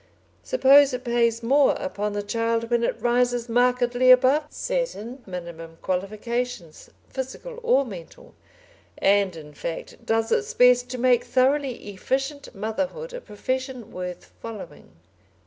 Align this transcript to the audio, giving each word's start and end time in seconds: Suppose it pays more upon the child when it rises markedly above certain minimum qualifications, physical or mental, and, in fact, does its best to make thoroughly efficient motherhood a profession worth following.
Suppose 0.41 0.95
it 0.95 1.03
pays 1.03 1.43
more 1.43 1.73
upon 1.73 2.13
the 2.13 2.23
child 2.23 2.71
when 2.71 2.83
it 2.83 2.99
rises 2.99 3.47
markedly 3.47 4.09
above 4.09 4.45
certain 4.49 5.21
minimum 5.27 5.77
qualifications, 5.83 6.89
physical 7.09 7.59
or 7.61 7.85
mental, 7.85 8.33
and, 8.97 9.35
in 9.35 9.53
fact, 9.53 10.03
does 10.03 10.31
its 10.31 10.55
best 10.55 10.89
to 10.89 10.97
make 10.97 11.23
thoroughly 11.23 11.89
efficient 11.93 12.55
motherhood 12.55 13.13
a 13.13 13.21
profession 13.21 13.91
worth 13.91 14.31
following. 14.41 14.91